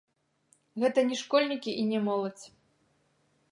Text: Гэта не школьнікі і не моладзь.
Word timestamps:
Гэта 0.83 0.99
не 1.09 1.17
школьнікі 1.21 1.71
і 1.83 1.85
не 1.91 1.99
моладзь. 2.09 2.45